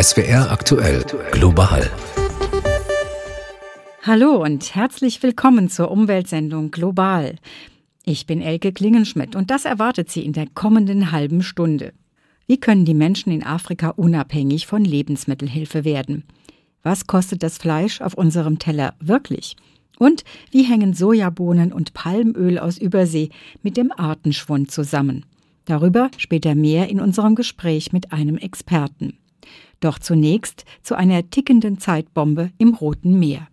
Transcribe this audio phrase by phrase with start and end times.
[0.00, 1.02] SWR aktuell
[1.32, 1.90] global.
[4.02, 7.34] Hallo und herzlich willkommen zur Umweltsendung Global.
[8.04, 11.92] Ich bin Elke Klingenschmidt und das erwartet Sie in der kommenden halben Stunde.
[12.46, 16.22] Wie können die Menschen in Afrika unabhängig von Lebensmittelhilfe werden?
[16.84, 19.56] Was kostet das Fleisch auf unserem Teller wirklich?
[19.98, 20.22] Und
[20.52, 23.30] wie hängen Sojabohnen und Palmöl aus Übersee
[23.62, 25.26] mit dem Artenschwund zusammen?
[25.64, 29.18] Darüber später mehr in unserem Gespräch mit einem Experten.
[29.80, 33.48] Doch zunächst zu einer tickenden Zeitbombe im Roten Meer.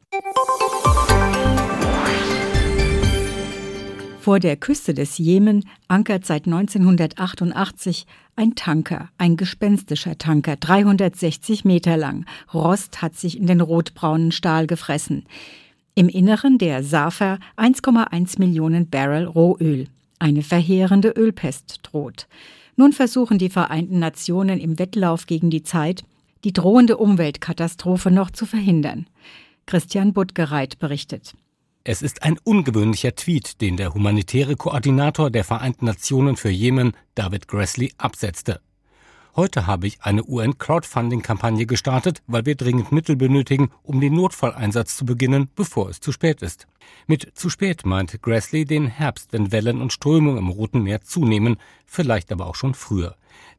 [4.19, 8.05] Vor der Küste des Jemen ankert seit 1988
[8.35, 12.25] ein Tanker, ein gespenstischer Tanker, 360 Meter lang.
[12.53, 15.25] Rost hat sich in den rotbraunen Stahl gefressen.
[15.95, 19.87] Im Inneren der Safer 1,1 Millionen Barrel Rohöl.
[20.19, 22.27] Eine verheerende Ölpest droht.
[22.75, 26.03] Nun versuchen die Vereinten Nationen im Wettlauf gegen die Zeit,
[26.43, 29.07] die drohende Umweltkatastrophe noch zu verhindern.
[29.65, 31.33] Christian Buttgereit berichtet.
[31.83, 37.47] Es ist ein ungewöhnlicher Tweet, den der humanitäre Koordinator der Vereinten Nationen für Jemen, David
[37.47, 38.61] Grassley, absetzte.
[39.35, 45.05] Heute habe ich eine UN-Crowdfunding-Kampagne gestartet, weil wir dringend Mittel benötigen, um den Notfalleinsatz zu
[45.05, 46.67] beginnen, bevor es zu spät ist.
[47.05, 51.57] Mit zu spät meint Grassley den Herbst, wenn Wellen und Strömungen im Roten Meer zunehmen,
[51.89, 53.15] vielleicht aber auch schon früher.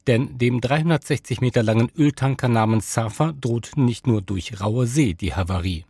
[0.07, 5.35] Denn dem 360 Meter langen Öltanker namens Safa droht nicht nur durch raue See die
[5.35, 5.85] Havarie.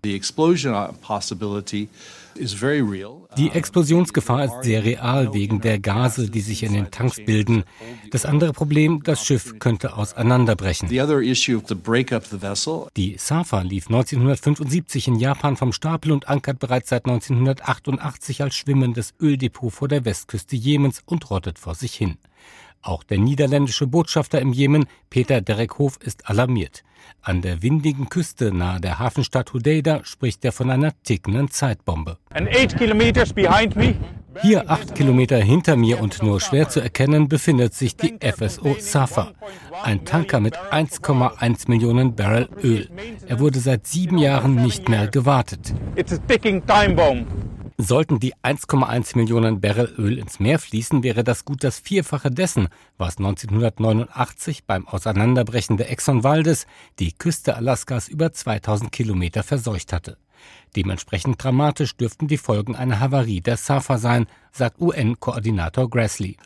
[3.37, 7.65] Die Explosionsgefahr ist sehr real wegen der Gase, die sich in den Tanks bilden.
[8.11, 10.89] Das andere Problem, das Schiff könnte auseinanderbrechen.
[12.97, 19.15] Die Safa lief 1975 in Japan vom Stapel und ankert bereits seit 1988 als schwimmendes
[19.21, 22.17] Öldepot vor der Westküste Jemens und rottet vor sich hin.
[22.83, 26.83] Auch der niederländische Botschafter im Jemen, Peter Derekhof, ist alarmiert.
[27.23, 32.17] An der windigen Küste nahe der Hafenstadt Hudeida spricht er von einer tickenden Zeitbombe.
[34.43, 39.33] Hier acht Kilometer hinter mir und nur schwer zu erkennen befindet sich die FSO Safa,
[39.83, 42.89] ein Tanker mit 1,1 Millionen Barrel Öl.
[43.27, 45.75] Er wurde seit sieben Jahren nicht mehr gewartet.
[47.83, 52.69] Sollten die 1,1 Millionen Barrel Öl ins Meer fließen, wäre das gut das Vierfache dessen,
[52.99, 56.67] was 1989 beim Auseinanderbrechen der Exxon Valdez
[56.99, 60.19] die Küste Alaskas über 2000 Kilometer verseucht hatte.
[60.77, 66.37] Dementsprechend dramatisch dürften die Folgen einer Havarie der Safa sein, sagt UN-Koordinator Grassley.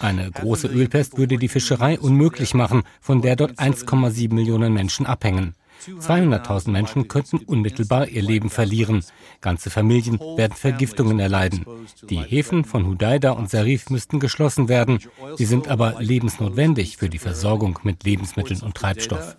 [0.00, 5.54] Eine große Ölpest würde die Fischerei unmöglich machen, von der dort 1,7 Millionen Menschen abhängen.
[5.86, 9.04] 200.000 Menschen könnten unmittelbar ihr Leben verlieren.
[9.40, 11.64] Ganze Familien werden Vergiftungen erleiden.
[12.08, 14.98] Die Häfen von Hudaida und Sarif müssten geschlossen werden.
[15.36, 19.36] Sie sind aber lebensnotwendig für die Versorgung mit Lebensmitteln und Treibstoff.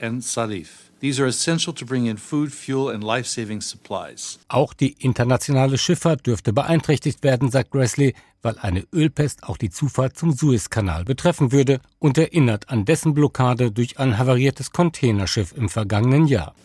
[4.47, 10.17] Auch die internationale Schifffahrt dürfte beeinträchtigt werden, sagt Grassley, weil eine Ölpest auch die Zufahrt
[10.17, 16.25] zum Suezkanal betreffen würde und erinnert an dessen Blockade durch ein havariertes Containerschiff im vergangenen
[16.25, 16.55] Jahr.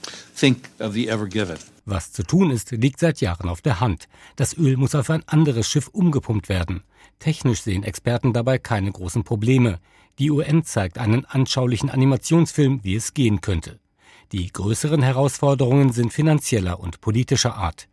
[1.84, 4.08] Was zu tun ist, liegt seit Jahren auf der Hand.
[4.36, 6.82] Das Öl muss auf ein anderes Schiff umgepumpt werden.
[7.18, 9.78] Technisch sehen Experten dabei keine großen Probleme.
[10.18, 13.81] Die UN zeigt einen anschaulichen Animationsfilm, wie es gehen könnte.
[14.32, 17.88] Die größeren Herausforderungen sind finanzieller und politischer Art.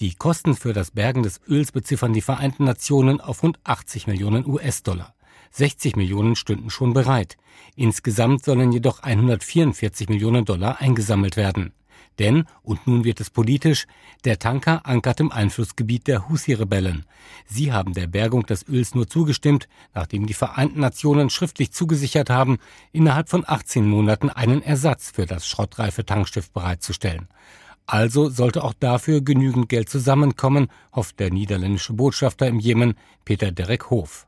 [0.00, 4.46] Die Kosten für das Bergen des Öls beziffern die Vereinten Nationen auf rund 80 Millionen
[4.46, 5.14] US-Dollar.
[5.50, 7.38] 60 Millionen stünden schon bereit.
[7.74, 11.72] Insgesamt sollen jedoch 144 Millionen Dollar eingesammelt werden.
[12.18, 13.86] Denn, und nun wird es politisch,
[14.24, 17.04] der Tanker ankert im Einflussgebiet der Husi-Rebellen.
[17.46, 22.58] Sie haben der Bergung des Öls nur zugestimmt, nachdem die Vereinten Nationen schriftlich zugesichert haben,
[22.92, 27.28] innerhalb von 18 Monaten einen Ersatz für das schrottreife Tankschiff bereitzustellen.
[27.90, 32.94] Also sollte auch dafür genügend Geld zusammenkommen, hofft der niederländische Botschafter im Jemen,
[33.24, 34.26] Peter Derek Hof.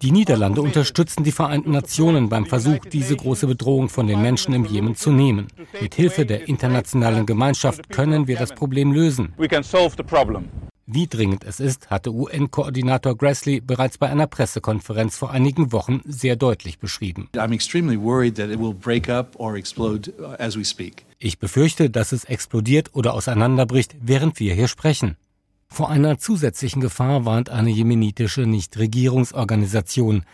[0.00, 4.64] Die Niederlande unterstützen die Vereinten Nationen beim Versuch, diese große Bedrohung von den Menschen im
[4.64, 5.48] Jemen zu nehmen.
[5.80, 9.34] Mit Hilfe der internationalen Gemeinschaft können wir das Problem lösen.
[10.86, 16.36] Wie dringend es ist, hatte UN-Koordinator Grassley bereits bei einer Pressekonferenz vor einigen Wochen sehr
[16.36, 17.30] deutlich beschrieben.
[21.18, 25.16] Ich befürchte, dass es explodiert oder auseinanderbricht, während wir hier sprechen.
[25.68, 30.24] Vor einer zusätzlichen Gefahr warnt eine jemenitische Nichtregierungsorganisation.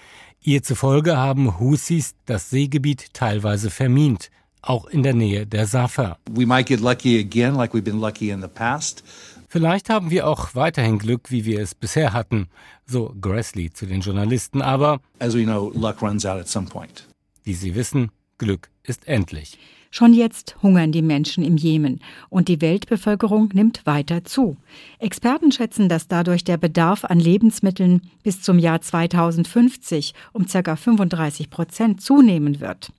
[0.43, 4.31] Ihr zufolge haben Husis das Seegebiet teilweise vermint,
[4.63, 6.19] auch in der Nähe der Safa.
[6.29, 9.05] We might get lucky again, like we've been lucky in the past.
[9.53, 12.47] Vielleicht haben wir auch weiterhin Glück, wie wir es bisher hatten,
[12.87, 17.09] so Grassley zu den Journalisten, aber as we know, luck runs out at some point.
[17.43, 19.59] Wie Sie wissen, Glück ist endlich.
[19.91, 21.99] Schon jetzt hungern die Menschen im Jemen
[22.29, 24.57] und die Weltbevölkerung nimmt weiter zu.
[25.01, 30.77] Experten schätzen, dass dadurch der Bedarf an Lebensmitteln bis zum Jahr 2050 um ca.
[30.77, 32.93] 35 Prozent zunehmen wird.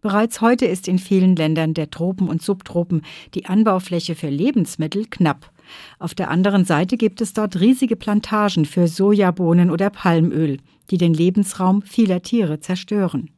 [0.00, 3.02] Bereits heute ist in vielen Ländern der Tropen und Subtropen
[3.34, 5.52] die Anbaufläche für Lebensmittel knapp.
[5.98, 10.58] Auf der anderen Seite gibt es dort riesige Plantagen für Sojabohnen oder Palmöl,
[10.90, 13.30] die den Lebensraum vieler Tiere zerstören.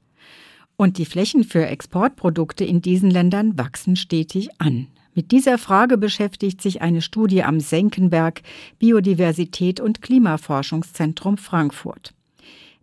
[0.76, 4.88] Und die Flächen für Exportprodukte in diesen Ländern wachsen stetig an.
[5.14, 8.42] Mit dieser Frage beschäftigt sich eine Studie am Senckenberg
[8.78, 12.14] Biodiversität und Klimaforschungszentrum Frankfurt.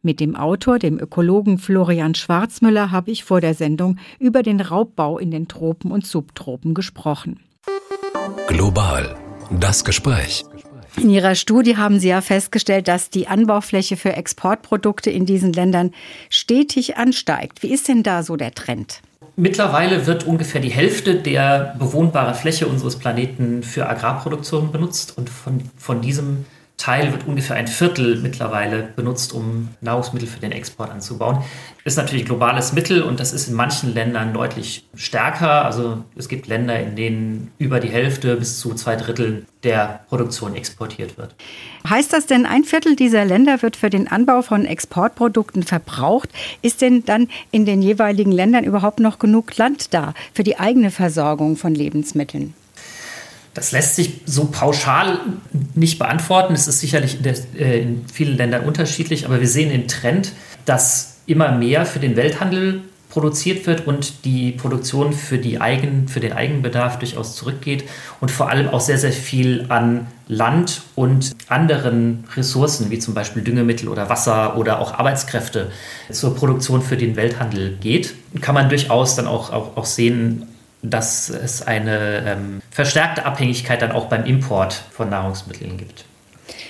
[0.02, 5.18] Mit dem Autor, dem Ökologen Florian Schwarzmüller, habe ich vor der Sendung über den Raubbau
[5.18, 7.40] in den Tropen und Subtropen gesprochen.
[8.48, 9.29] Global.
[9.52, 10.46] Das Gespräch.
[10.98, 15.92] In Ihrer Studie haben Sie ja festgestellt, dass die Anbaufläche für Exportprodukte in diesen Ländern
[16.30, 17.64] stetig ansteigt.
[17.64, 19.02] Wie ist denn da so der Trend?
[19.36, 25.62] Mittlerweile wird ungefähr die Hälfte der bewohnbaren Fläche unseres Planeten für Agrarproduktion benutzt und von,
[25.78, 26.46] von diesem
[26.80, 31.44] Teil wird ungefähr ein Viertel mittlerweile benutzt, um Nahrungsmittel für den Export anzubauen.
[31.84, 35.66] Ist natürlich globales Mittel und das ist in manchen Ländern deutlich stärker.
[35.66, 40.56] Also es gibt Länder, in denen über die Hälfte bis zu zwei Drittel der Produktion
[40.56, 41.36] exportiert wird.
[41.88, 46.30] Heißt das denn, ein Viertel dieser Länder wird für den Anbau von Exportprodukten verbraucht?
[46.62, 50.92] Ist denn dann in den jeweiligen Ländern überhaupt noch genug Land da für die eigene
[50.92, 52.54] Versorgung von Lebensmitteln?
[53.60, 55.20] Das lässt sich so pauschal
[55.76, 56.54] nicht beantworten.
[56.54, 60.32] Es ist sicherlich in, der, äh, in, vielen Ländern unterschiedlich, aber wir sehen den Trend,
[60.64, 66.22] dass immer mehr für den Welthandel produziert wird und die Produktion für, die Eigen, für
[66.22, 67.84] den Eigenbedarf durchaus zurückgeht
[68.22, 73.42] und vor allem auch sehr, sehr viel an Land und anderen Ressourcen, wie zum Beispiel
[73.42, 75.70] Düngemittel oder Wasser oder auch Arbeitskräfte
[76.10, 78.16] zur Produktion für den Welthandel geht.
[78.40, 80.48] Kann man durchaus dann auch, auch, auch sehen,
[80.82, 86.06] dass es eine ähm, verstärkte Abhängigkeit dann auch beim Import von Nahrungsmitteln gibt.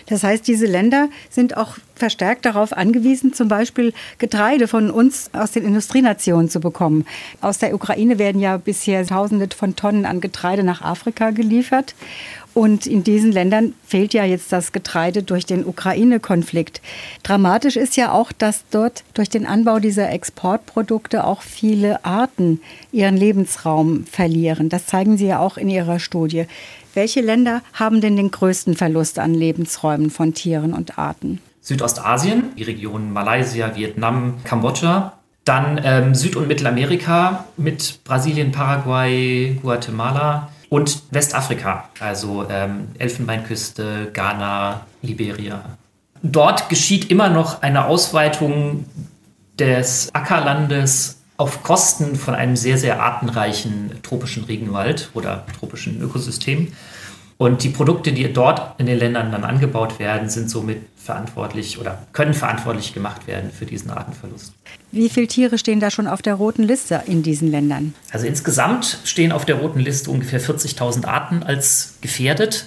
[0.07, 5.51] Das heißt, diese Länder sind auch verstärkt darauf angewiesen, zum Beispiel Getreide von uns aus
[5.51, 7.05] den Industrienationen zu bekommen.
[7.41, 11.93] Aus der Ukraine werden ja bisher Tausende von Tonnen an Getreide nach Afrika geliefert.
[12.53, 16.81] Und in diesen Ländern fehlt ja jetzt das Getreide durch den Ukraine-Konflikt.
[17.23, 22.61] Dramatisch ist ja auch, dass dort durch den Anbau dieser Exportprodukte auch viele Arten
[22.91, 24.69] ihren Lebensraum verlieren.
[24.69, 26.45] Das zeigen Sie ja auch in Ihrer Studie.
[26.93, 31.39] Welche Länder haben denn den größten Verlust an Lebensräumen von Tieren und Arten?
[31.61, 35.13] Südostasien, die Regionen Malaysia, Vietnam, Kambodscha.
[35.45, 44.85] Dann ähm, Süd- und Mittelamerika mit Brasilien, Paraguay, Guatemala und Westafrika, also ähm, Elfenbeinküste, Ghana,
[45.01, 45.77] Liberia.
[46.21, 48.85] Dort geschieht immer noch eine Ausweitung
[49.57, 56.73] des Ackerlandes auf Kosten von einem sehr, sehr artenreichen tropischen Regenwald oder tropischen Ökosystem.
[57.41, 62.05] Und die Produkte, die dort in den Ländern dann angebaut werden, sind somit verantwortlich oder
[62.11, 64.51] können verantwortlich gemacht werden für diesen Artenverlust.
[64.91, 67.93] Wie viele Tiere stehen da schon auf der roten Liste in diesen Ländern?
[68.11, 72.65] Also insgesamt stehen auf der roten Liste ungefähr 40.000 Arten als gefährdet.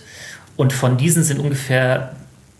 [0.56, 2.16] Und von diesen sind ungefähr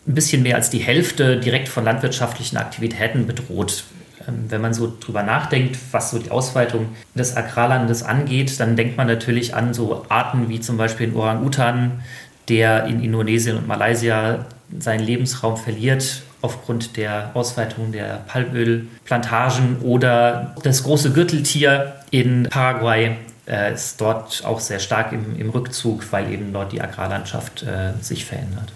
[0.07, 3.85] ein bisschen mehr als die Hälfte direkt von landwirtschaftlichen Aktivitäten bedroht.
[4.29, 8.97] Ähm, wenn man so drüber nachdenkt, was so die Ausweitung des Agrarlandes angeht, dann denkt
[8.97, 12.03] man natürlich an so Arten wie zum Beispiel den Orang-Utan,
[12.49, 14.47] der in Indonesien und Malaysia
[14.79, 23.75] seinen Lebensraum verliert aufgrund der Ausweitung der Palmölplantagen oder das große Gürteltier in Paraguay äh,
[23.75, 28.25] ist dort auch sehr stark im, im, Rückzug, weil eben dort die Agrarlandschaft äh, sich
[28.25, 28.73] verändert.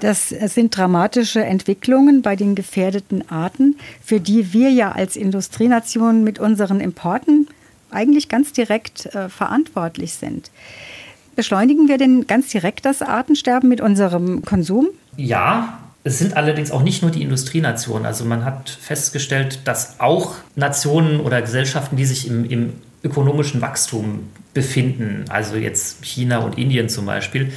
[0.00, 6.38] Das sind dramatische Entwicklungen bei den gefährdeten Arten, für die wir ja als Industrienation mit
[6.38, 7.48] unseren Importen
[7.90, 10.50] eigentlich ganz direkt äh, verantwortlich sind.
[11.34, 14.88] Beschleunigen wir denn ganz direkt das Artensterben mit unserem Konsum?
[15.16, 18.06] Ja, es sind allerdings auch nicht nur die Industrienationen.
[18.06, 22.72] Also man hat festgestellt, dass auch Nationen oder Gesellschaften, die sich im, im
[23.02, 27.52] ökonomischen Wachstum befinden, also jetzt China und Indien zum Beispiel,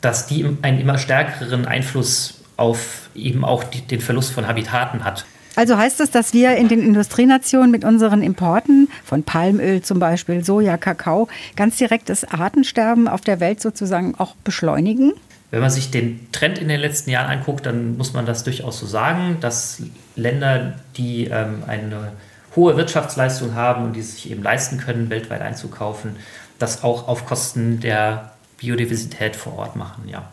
[0.00, 5.24] dass die einen immer stärkeren Einfluss auf eben auch die, den Verlust von Habitaten hat.
[5.56, 10.44] Also heißt das, dass wir in den Industrienationen mit unseren Importen von Palmöl zum Beispiel,
[10.44, 15.14] Soja, Kakao ganz direkt das Artensterben auf der Welt sozusagen auch beschleunigen?
[15.50, 18.78] Wenn man sich den Trend in den letzten Jahren anguckt, dann muss man das durchaus
[18.78, 19.80] so sagen, dass
[20.14, 22.12] Länder, die ähm, eine
[22.54, 26.16] hohe Wirtschaftsleistung haben und die sich eben leisten können, weltweit einzukaufen,
[26.58, 30.30] das auch auf Kosten der Biodiversität vor Ort machen, ja.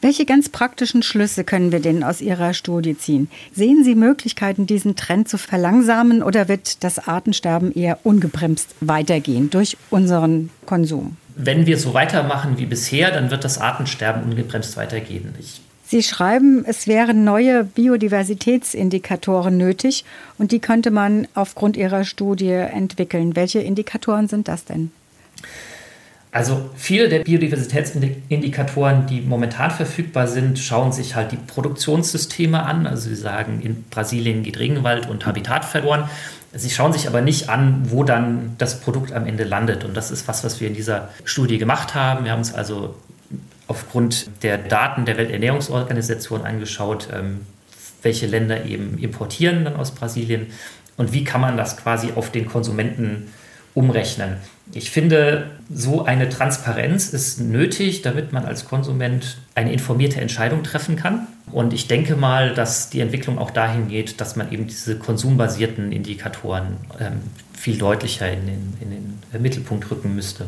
[0.00, 3.30] Welche ganz praktischen Schlüsse können wir denn aus Ihrer Studie ziehen?
[3.54, 9.76] Sehen Sie Möglichkeiten, diesen Trend zu verlangsamen oder wird das Artensterben eher ungebremst weitergehen durch
[9.90, 11.16] unseren Konsum?
[11.36, 15.32] Wenn wir so weitermachen wie bisher, dann wird das Artensterben ungebremst weitergehen.
[15.38, 15.60] Ich
[15.92, 20.06] Sie schreiben, es wären neue Biodiversitätsindikatoren nötig
[20.38, 23.36] und die könnte man aufgrund Ihrer Studie entwickeln.
[23.36, 24.90] Welche Indikatoren sind das denn?
[26.34, 32.86] Also viele der Biodiversitätsindikatoren, die momentan verfügbar sind, schauen sich halt die Produktionssysteme an.
[32.86, 36.08] Also sie sagen, in Brasilien geht Regenwald und Habitat verloren.
[36.54, 39.84] Sie schauen sich aber nicht an, wo dann das Produkt am Ende landet.
[39.84, 42.24] Und das ist was, was wir in dieser Studie gemacht haben.
[42.24, 42.94] Wir haben uns also
[43.68, 47.40] aufgrund der Daten der Welternährungsorganisation angeschaut, ähm,
[48.00, 50.46] welche Länder eben importieren dann aus Brasilien
[50.96, 53.32] und wie kann man das quasi auf den Konsumenten
[53.74, 54.36] umrechnen.
[54.72, 60.96] Ich finde, so eine Transparenz ist nötig, damit man als Konsument eine informierte Entscheidung treffen
[60.96, 61.26] kann.
[61.50, 65.92] Und ich denke mal, dass die Entwicklung auch dahin geht, dass man eben diese konsumbasierten
[65.92, 67.20] Indikatoren ähm,
[67.58, 70.46] viel deutlicher in den, in den Mittelpunkt rücken müsste.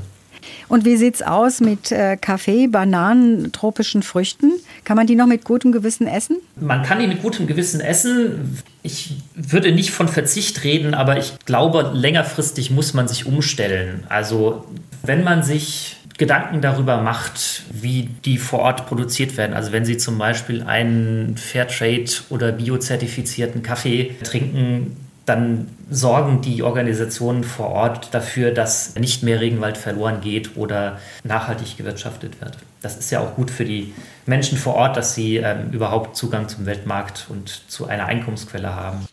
[0.68, 4.52] Und wie sieht es aus mit äh, Kaffee, Bananen, tropischen Früchten?
[4.84, 6.38] Kann man die noch mit gutem Gewissen essen?
[6.60, 8.58] Man kann die mit gutem Gewissen essen.
[8.82, 14.04] Ich würde nicht von Verzicht reden, aber ich glaube, längerfristig muss man sich umstellen.
[14.08, 14.64] Also
[15.02, 19.52] wenn man sich Gedanken darüber macht, wie die vor Ort produziert werden.
[19.52, 24.96] Also wenn Sie zum Beispiel einen Fairtrade oder biozertifizierten Kaffee trinken,
[25.26, 31.76] dann sorgen die Organisationen vor Ort dafür, dass nicht mehr Regenwald verloren geht oder nachhaltig
[31.76, 32.59] gewirtschaftet wird.
[32.83, 33.95] Das ist ja auch gut für die
[34.26, 39.07] Menschen vor Ort, dass sie ähm, überhaupt Zugang zum Weltmarkt und zu einer Einkommensquelle haben.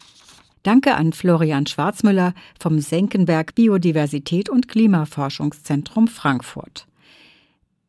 [0.64, 6.86] Danke an Florian Schwarzmüller vom Senckenberg Biodiversität und Klimaforschungszentrum Frankfurt.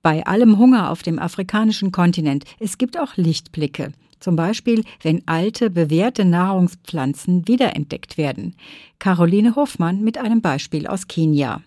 [0.00, 3.92] Bei allem Hunger auf dem afrikanischen Kontinent, es gibt auch Lichtblicke.
[4.22, 8.54] Zum Beispiel, wenn alte, bewährte Nahrungspflanzen wiederentdeckt werden.
[9.00, 11.60] Caroline Hofmann mit einem Beispiel aus Kenia.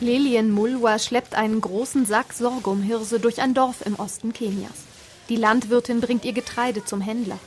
[0.00, 4.84] Lilien Mulwa schleppt einen großen Sack Sorghumhirse durch ein Dorf im Osten Kenias.
[5.30, 7.38] Die Landwirtin bringt ihr Getreide zum Händler.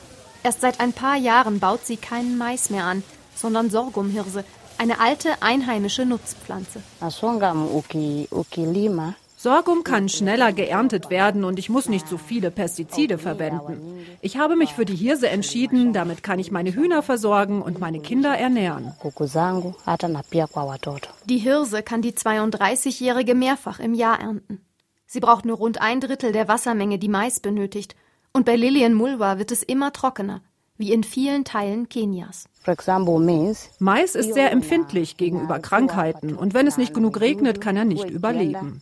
[0.41, 3.03] Erst seit ein paar Jahren baut sie keinen Mais mehr an,
[3.36, 4.43] sondern Sorghumhirse,
[4.79, 6.81] eine alte einheimische Nutzpflanze.
[9.43, 14.00] Sorghum kann schneller geerntet werden und ich muss nicht so viele Pestizide verwenden.
[14.21, 18.00] Ich habe mich für die Hirse entschieden, damit kann ich meine Hühner versorgen und meine
[18.00, 18.93] Kinder ernähren.
[21.25, 24.62] Die Hirse kann die 32-Jährige mehrfach im Jahr ernten.
[25.07, 27.97] Sie braucht nur rund ein Drittel der Wassermenge, die Mais benötigt.
[28.31, 30.41] Und bei Lillian Mulwa wird es immer trockener,
[30.83, 32.49] wie in vielen Teilen Kenias.
[33.79, 38.09] Mais ist sehr empfindlich gegenüber Krankheiten und wenn es nicht genug regnet, kann er nicht
[38.09, 38.81] überleben.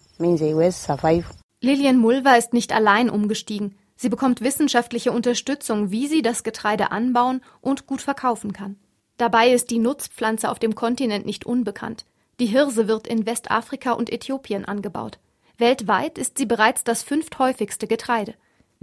[1.62, 3.76] Lilian Mulva ist nicht allein umgestiegen.
[3.96, 8.78] Sie bekommt wissenschaftliche Unterstützung, wie sie das Getreide anbauen und gut verkaufen kann.
[9.18, 12.06] Dabei ist die Nutzpflanze auf dem Kontinent nicht unbekannt.
[12.40, 15.20] Die Hirse wird in Westafrika und Äthiopien angebaut.
[15.60, 18.34] Weltweit ist sie bereits das fünfthäufigste Getreide.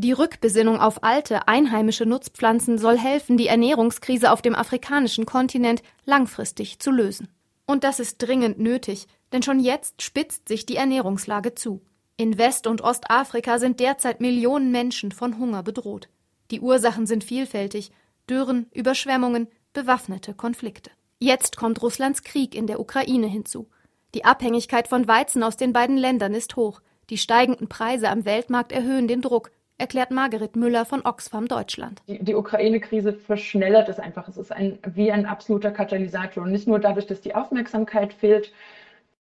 [0.01, 6.79] Die Rückbesinnung auf alte, einheimische Nutzpflanzen soll helfen, die Ernährungskrise auf dem afrikanischen Kontinent langfristig
[6.79, 7.27] zu lösen.
[7.67, 11.83] Und das ist dringend nötig, denn schon jetzt spitzt sich die Ernährungslage zu.
[12.17, 16.09] In West- und Ostafrika sind derzeit Millionen Menschen von Hunger bedroht.
[16.53, 17.91] Die Ursachen sind vielfältig
[18.31, 20.93] Dürren, Überschwemmungen, bewaffnete Konflikte.
[21.19, 23.69] Jetzt kommt Russlands Krieg in der Ukraine hinzu.
[24.15, 26.83] Die Abhängigkeit von Weizen aus den beiden Ländern ist hoch.
[27.11, 32.03] Die steigenden Preise am Weltmarkt erhöhen den Druck erklärt Margaret Müller von Oxfam Deutschland.
[32.09, 34.29] Die, die Ukraine-Krise verschnellert es einfach.
[34.29, 36.43] Es ist ein, wie ein absoluter Katalysator.
[36.43, 38.53] Und nicht nur dadurch, dass die Aufmerksamkeit fehlt,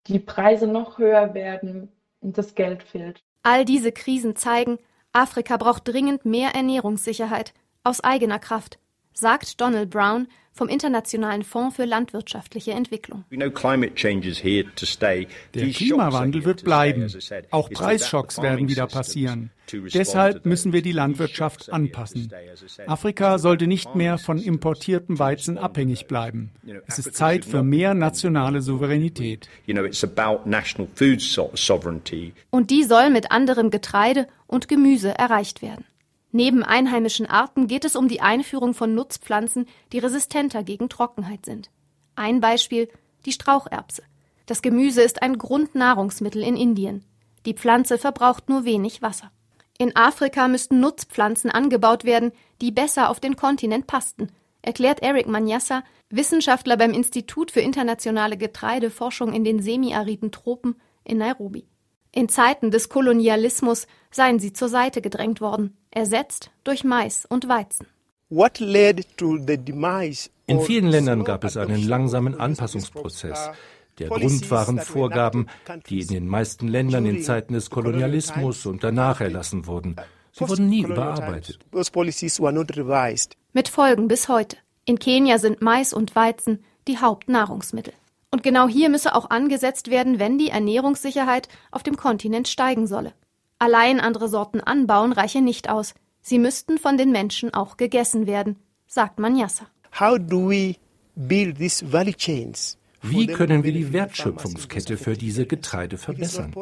[0.07, 1.91] die Preise noch höher werden
[2.21, 3.21] und das Geld fehlt.
[3.43, 4.79] All diese Krisen zeigen,
[5.13, 7.53] Afrika braucht dringend mehr Ernährungssicherheit
[7.83, 8.79] aus eigener Kraft,
[9.13, 10.27] sagt Donald Brown,
[10.59, 13.23] vom Internationalen Fonds für landwirtschaftliche Entwicklung.
[13.31, 13.51] Der
[15.71, 17.07] Klimawandel wird bleiben.
[17.49, 19.51] Auch Preisschocks werden wieder passieren.
[19.71, 22.29] Deshalb müssen wir die Landwirtschaft anpassen.
[22.87, 26.51] Afrika sollte nicht mehr von importiertem Weizen abhängig bleiben.
[26.87, 29.47] Es ist Zeit für mehr nationale Souveränität.
[32.49, 35.85] Und die soll mit anderem Getreide und Gemüse erreicht werden.
[36.31, 41.71] Neben einheimischen Arten geht es um die Einführung von Nutzpflanzen, die resistenter gegen Trockenheit sind.
[42.15, 42.89] Ein Beispiel
[43.25, 44.03] die Straucherbse.
[44.45, 47.03] Das Gemüse ist ein Grundnahrungsmittel in Indien.
[47.45, 49.31] Die Pflanze verbraucht nur wenig Wasser.
[49.77, 52.31] In Afrika müssten Nutzpflanzen angebaut werden,
[52.61, 54.29] die besser auf den Kontinent passten.
[54.61, 61.65] erklärt Eric Manjassa, Wissenschaftler beim Institut für internationale Getreideforschung in den semiariden Tropen in Nairobi.
[62.11, 67.85] In Zeiten des Kolonialismus seien sie zur Seite gedrängt worden, ersetzt durch Mais und Weizen.
[70.47, 73.51] In vielen Ländern gab es einen langsamen Anpassungsprozess.
[73.99, 75.47] Der Grund waren Vorgaben,
[75.87, 79.95] die in den meisten Ländern in Zeiten des Kolonialismus und danach erlassen wurden.
[80.31, 81.59] Sie wurden nie überarbeitet.
[83.53, 84.57] Mit Folgen bis heute.
[84.85, 87.93] In Kenia sind Mais und Weizen die Hauptnahrungsmittel.
[88.31, 93.13] Und genau hier müsse auch angesetzt werden, wenn die Ernährungssicherheit auf dem Kontinent steigen solle.
[93.57, 95.93] Allein andere Sorten anbauen reiche nicht aus.
[96.21, 98.57] Sie müssten von den Menschen auch gegessen werden,
[98.87, 99.65] sagt Manjassa.
[99.99, 100.75] How do we
[101.15, 102.77] build these value chains?
[103.01, 106.53] Wie können wir die Wertschöpfungskette für diese Getreide verbessern?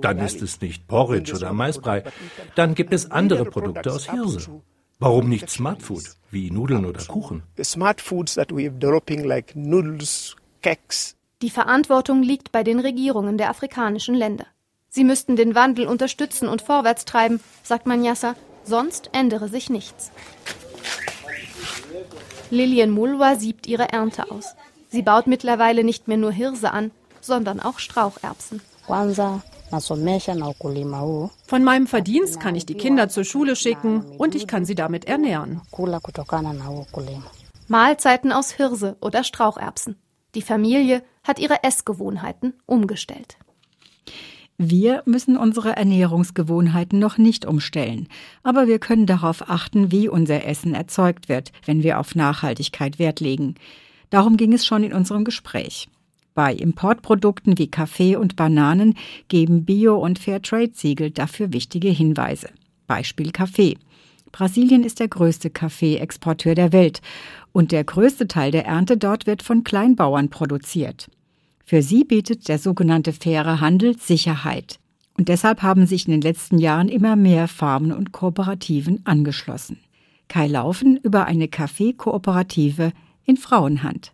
[0.00, 2.04] Dann ist es nicht Porridge oder Maisbrei.
[2.54, 4.62] Dann gibt es andere Produkte aus Hirse.
[5.00, 7.42] Warum nicht Smart Food, wie Nudeln oder Kuchen?
[11.42, 14.46] Die Verantwortung liegt bei den Regierungen der afrikanischen Länder.
[14.88, 20.10] Sie müssten den Wandel unterstützen und vorwärts treiben, sagt Manyassa, sonst ändere sich nichts.
[22.50, 24.54] Lilian Mulwa siebt ihre Ernte aus.
[24.90, 26.90] Sie baut mittlerweile nicht mehr nur Hirse an,
[27.20, 28.60] sondern auch Straucherbsen.
[31.46, 35.06] Von meinem Verdienst kann ich die Kinder zur Schule schicken und ich kann sie damit
[35.06, 35.62] ernähren.
[37.68, 39.96] Mahlzeiten aus Hirse oder Straucherbsen.
[40.34, 43.36] Die Familie hat ihre Essgewohnheiten umgestellt.
[44.58, 48.08] Wir müssen unsere Ernährungsgewohnheiten noch nicht umstellen,
[48.42, 53.20] aber wir können darauf achten, wie unser Essen erzeugt wird, wenn wir auf Nachhaltigkeit Wert
[53.20, 53.56] legen.
[54.10, 55.88] Darum ging es schon in unserem Gespräch.
[56.34, 58.94] Bei Importprodukten wie Kaffee und Bananen
[59.28, 62.48] geben Bio- und Fairtrade-Siegel dafür wichtige Hinweise.
[62.86, 63.76] Beispiel Kaffee.
[64.32, 67.00] Brasilien ist der größte Kaffeeexporteur der Welt
[67.52, 71.10] und der größte Teil der Ernte dort wird von Kleinbauern produziert.
[71.64, 74.78] Für sie bietet der sogenannte faire Handel Sicherheit.
[75.18, 79.78] Und deshalb haben sich in den letzten Jahren immer mehr Farmen und Kooperativen angeschlossen.
[80.28, 82.92] Kai Laufen über eine Kaffeekooperative
[83.24, 84.12] in Frauenhand.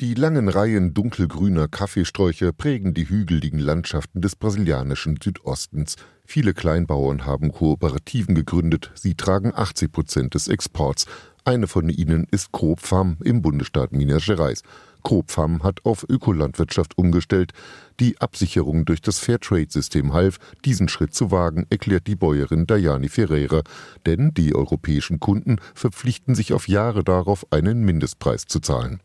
[0.00, 5.96] Die langen Reihen dunkelgrüner Kaffeesträucher prägen die hügeligen Landschaften des brasilianischen Südostens.
[6.24, 8.92] Viele Kleinbauern haben Kooperativen gegründet.
[8.94, 11.04] Sie tragen 80 Prozent des Exports.
[11.44, 14.62] Eine von ihnen ist Coop Farm im Bundesstaat Minas Gerais.
[15.02, 17.52] Coopfarm hat auf Ökolandwirtschaft umgestellt.
[18.00, 23.60] Die Absicherung durch das Fairtrade-System half, diesen Schritt zu wagen, erklärt die Bäuerin Dayani Ferreira.
[24.06, 29.02] Denn die europäischen Kunden verpflichten sich auf Jahre darauf, einen Mindestpreis zu zahlen.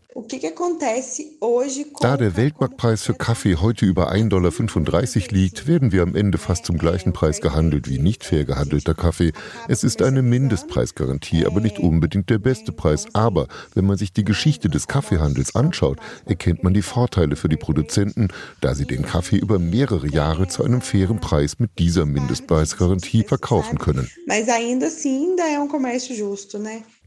[1.99, 6.65] Da der Weltmarktpreis für Kaffee heute über 1,35 Dollar liegt, werden wir am Ende fast
[6.65, 9.33] zum gleichen Preis gehandelt wie nicht fair gehandelter Kaffee.
[9.67, 13.07] Es ist eine Mindestpreisgarantie, aber nicht unbedingt der beste Preis.
[13.11, 17.57] Aber wenn man sich die Geschichte des Kaffeehandels anschaut, erkennt man die Vorteile für die
[17.57, 18.29] Produzenten,
[18.61, 23.79] da sie den Kaffee über mehrere Jahre zu einem fairen Preis mit dieser Mindestpreisgarantie verkaufen
[23.79, 24.09] können.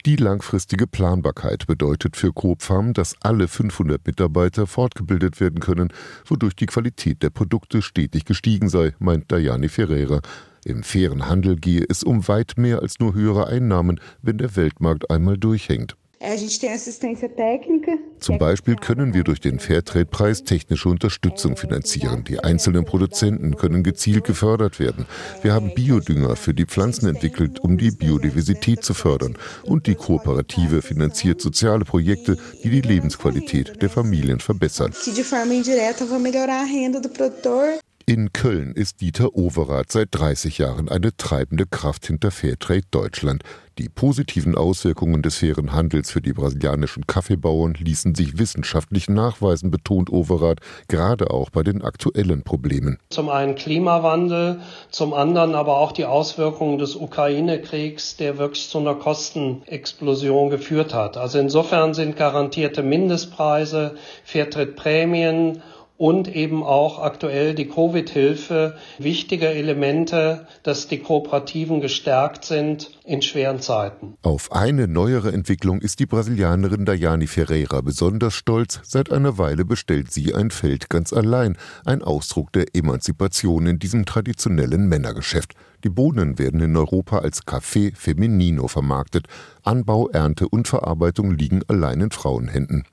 [0.07, 5.93] Die langfristige Planbarkeit bedeutet für Coopfarm, dass alle 500 Mitarbeiter fortgebildet werden können,
[6.25, 10.21] wodurch die Qualität der Produkte stetig gestiegen sei, meint Dayani Ferreira.
[10.65, 15.11] Im fairen Handel gehe es um weit mehr als nur höhere Einnahmen, wenn der Weltmarkt
[15.11, 15.97] einmal durchhängt.
[18.19, 22.25] Zum Beispiel können wir durch den Fairtrade-Preis technische Unterstützung finanzieren.
[22.25, 25.07] Die einzelnen Produzenten können gezielt gefördert werden.
[25.43, 29.37] Wir haben Biodünger für die Pflanzen entwickelt, um die Biodiversität zu fördern.
[29.63, 34.93] Und die Kooperative finanziert soziale Projekte, die die Lebensqualität der Familien verbessern.
[38.09, 43.43] In Köln ist Dieter Overath seit 30 Jahren eine treibende Kraft hinter Fairtrade Deutschland.
[43.79, 50.11] Die positiven Auswirkungen des fairen Handels für die brasilianischen Kaffeebauern ließen sich wissenschaftlich nachweisen, betont
[50.11, 52.99] Overath, gerade auch bei den aktuellen Problemen.
[53.11, 54.59] Zum einen Klimawandel,
[54.91, 61.17] zum anderen aber auch die Auswirkungen des Ukraine-Kriegs, der wirklich zu einer Kostenexplosion geführt hat.
[61.17, 65.63] Also insofern sind garantierte Mindestpreise, Fairtrade-Prämien
[65.99, 73.61] und eben auch aktuell die Covid-Hilfe wichtige Elemente, dass die Kooperativen gestärkt sind in schweren
[73.61, 74.15] Zeiten.
[74.23, 78.81] Auf eine neuere Entwicklung ist die Brasilianerin Dayani Ferreira besonders stolz.
[78.85, 84.07] Seit einer Weile bestellt sie ein Feld ganz allein, ein Ausdruck der Emanzipation in diesem
[84.07, 85.55] traditionellen Männergeschäft.
[85.83, 89.27] Die Bohnen werden in Europa als Café Feminino vermarktet.
[89.63, 92.85] Anbau, Ernte und Verarbeitung liegen allein in Frauenhänden.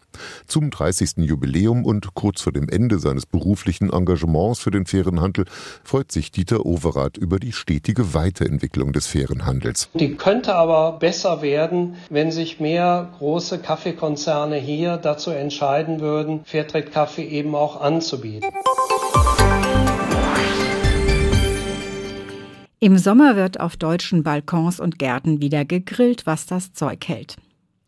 [0.47, 1.17] Zum 30.
[1.17, 5.45] Jubiläum und kurz vor dem Ende seines beruflichen Engagements für den fairen Handel
[5.83, 9.89] freut sich Dieter Overath über die stetige Weiterentwicklung des fairen Handels.
[9.93, 17.25] Die könnte aber besser werden, wenn sich mehr große Kaffeekonzerne hier dazu entscheiden würden, Fairtrade-Kaffee
[17.25, 18.49] eben auch anzubieten.
[22.79, 27.37] Im Sommer wird auf deutschen Balkons und Gärten wieder gegrillt, was das Zeug hält.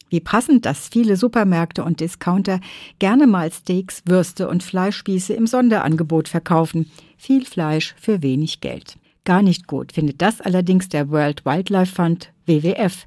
[0.10, 2.60] Wie passend, dass viele Supermärkte und Discounter
[3.00, 6.90] gerne mal Steaks, Würste und Fleischspieße im Sonderangebot verkaufen.
[7.18, 8.98] Viel Fleisch für wenig Geld.
[9.26, 13.06] Gar nicht gut findet das allerdings der World Wildlife Fund WWF.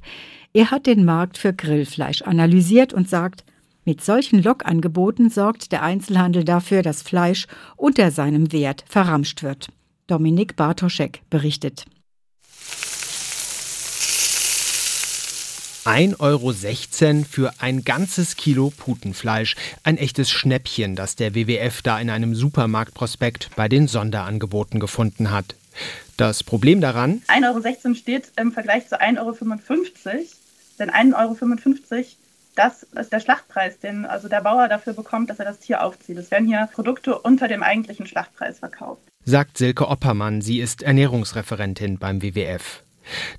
[0.52, 3.44] Er hat den Markt für Grillfleisch analysiert und sagt,
[3.84, 9.68] mit solchen Lockangeboten sorgt der Einzelhandel dafür, dass Fleisch unter seinem Wert verramscht wird.
[10.06, 11.86] Dominik Bartoschek berichtet.
[15.84, 19.56] 1,16 Euro für ein ganzes Kilo Putenfleisch.
[19.82, 25.54] Ein echtes Schnäppchen, das der WWF da in einem Supermarktprospekt bei den Sonderangeboten gefunden hat.
[26.16, 27.22] Das Problem daran?
[27.28, 29.36] 1,16 Euro steht im Vergleich zu 1,55 Euro,
[30.78, 32.04] denn 1,55 Euro
[32.56, 36.18] das ist der Schlachtpreis, den also der Bauer dafür bekommt, dass er das Tier aufzieht.
[36.18, 40.40] Es werden hier Produkte unter dem eigentlichen Schlachtpreis verkauft sagt Silke Oppermann.
[40.40, 42.82] Sie ist Ernährungsreferentin beim WWF.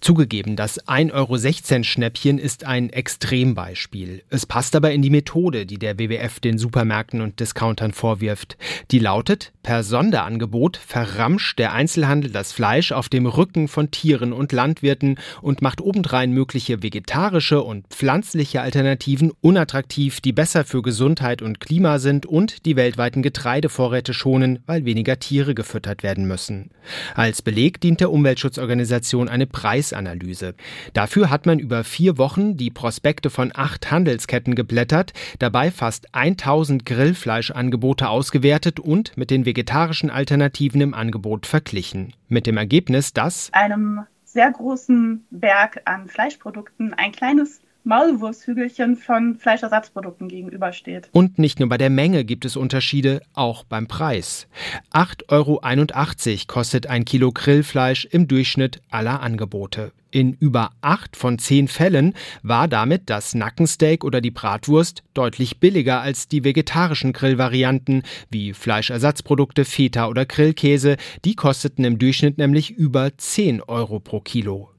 [0.02, 4.24] Zugegeben, das 1,16 Euro Schnäppchen ist ein Extrembeispiel.
[4.30, 8.58] Es passt aber in die Methode, die der WWF den Supermärkten und Discountern vorwirft.
[8.92, 14.52] Die lautet, per Sonderangebot verramscht der Einzelhandel das Fleisch auf dem Rücken von Tieren und
[14.52, 21.60] Landwirten und macht obendrein mögliche vegetarische und pflanzliche Alternativen unattraktiv, die besser für Gesundheit und
[21.60, 26.72] Klima sind und die weltweiten Getreidevorräte schonen, weil weniger Tiere gefüttert werden müssen.
[27.16, 30.56] Als Beleg dient der Umweltschutzorganisation eine Preisanalyse.
[30.94, 36.86] Dafür hat man über vier Wochen die Prospekte von acht Handelsketten geblättert, dabei fast 1000
[36.86, 42.14] Grillfleischangebote ausgewertet und mit den vegetarischen Alternativen im Angebot verglichen.
[42.28, 50.28] Mit dem Ergebnis, dass einem sehr großen Berg an Fleischprodukten ein kleines Maulwurfshügelchen von Fleischersatzprodukten
[50.28, 51.10] gegenübersteht.
[51.12, 54.48] Und nicht nur bei der Menge gibt es Unterschiede, auch beim Preis.
[54.94, 59.92] 8,81 Euro kostet ein Kilo Grillfleisch im Durchschnitt aller Angebote.
[60.12, 62.14] In über acht von zehn Fällen
[62.44, 69.64] war damit das Nackensteak oder die Bratwurst deutlich billiger als die vegetarischen Grillvarianten wie Fleischersatzprodukte,
[69.64, 70.98] Feta oder Grillkäse.
[71.24, 74.71] Die kosteten im Durchschnitt nämlich über 10 Euro pro Kilo.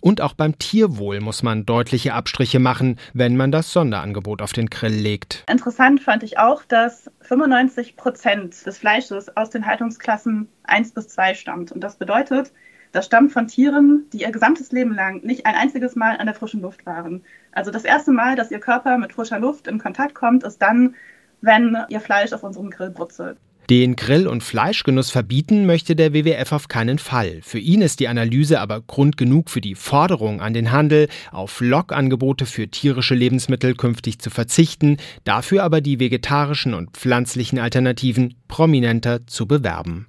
[0.00, 4.70] Und auch beim Tierwohl muss man deutliche Abstriche machen, wenn man das Sonderangebot auf den
[4.70, 5.44] Grill legt.
[5.48, 11.34] Interessant fand ich auch, dass 95 Prozent des Fleisches aus den Haltungsklassen 1 bis 2
[11.34, 11.72] stammt.
[11.72, 12.52] Und das bedeutet,
[12.92, 16.34] das stammt von Tieren, die ihr gesamtes Leben lang nicht ein einziges Mal an der
[16.34, 17.24] frischen Luft waren.
[17.50, 20.94] Also das erste Mal, dass ihr Körper mit frischer Luft in Kontakt kommt, ist dann,
[21.40, 23.36] wenn ihr Fleisch auf unserem Grill brutzelt.
[23.70, 27.40] Den Grill- und Fleischgenuss verbieten möchte der WWF auf keinen Fall.
[27.42, 31.60] Für ihn ist die Analyse aber Grund genug für die Forderung an den Handel, auf
[31.60, 39.26] Lockangebote für tierische Lebensmittel künftig zu verzichten, dafür aber die vegetarischen und pflanzlichen Alternativen prominenter
[39.26, 40.08] zu bewerben.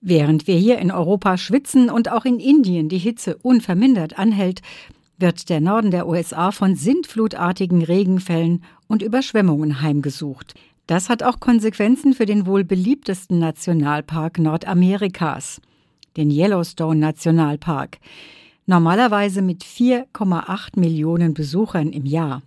[0.00, 4.62] Während wir hier in Europa schwitzen und auch in Indien die Hitze unvermindert anhält,
[5.18, 10.54] wird der Norden der USA von sintflutartigen Regenfällen und Überschwemmungen heimgesucht.
[10.86, 15.60] Das hat auch Konsequenzen für den wohl beliebtesten Nationalpark Nordamerikas,
[16.16, 17.98] den Yellowstone Nationalpark.
[18.66, 22.42] Normalerweise mit 4,8 Millionen Besuchern im Jahr.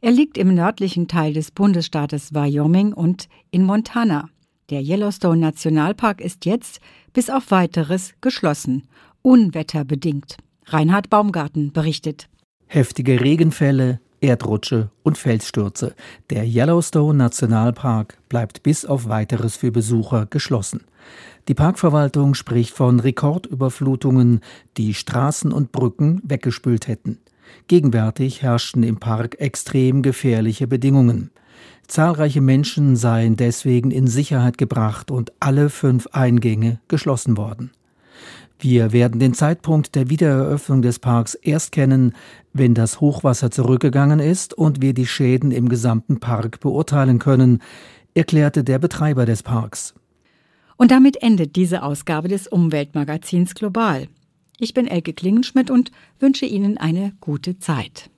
[0.00, 4.30] Er liegt im nördlichen Teil des Bundesstaates Wyoming und in Montana.
[4.70, 6.80] Der Yellowstone Nationalpark ist jetzt
[7.12, 8.88] bis auf weiteres geschlossen,
[9.22, 10.38] unwetterbedingt.
[10.66, 12.28] Reinhard Baumgarten berichtet.
[12.66, 15.94] Heftige Regenfälle, Erdrutsche und Felsstürze.
[16.30, 20.84] Der Yellowstone Nationalpark bleibt bis auf weiteres für Besucher geschlossen.
[21.48, 24.40] Die Parkverwaltung spricht von Rekordüberflutungen,
[24.76, 27.18] die Straßen und Brücken weggespült hätten.
[27.68, 31.30] Gegenwärtig herrschten im Park extrem gefährliche Bedingungen.
[31.86, 37.70] Zahlreiche Menschen seien deswegen in Sicherheit gebracht und alle fünf Eingänge geschlossen worden.
[38.58, 42.14] Wir werden den Zeitpunkt der Wiedereröffnung des Parks erst kennen,
[42.54, 47.62] wenn das Hochwasser zurückgegangen ist und wir die Schäden im gesamten Park beurteilen können,
[48.14, 49.94] erklärte der Betreiber des Parks.
[50.76, 54.08] Und damit endet diese Ausgabe des Umweltmagazins Global.
[54.58, 58.10] Ich bin Elke Klingenschmidt und wünsche Ihnen eine gute Zeit.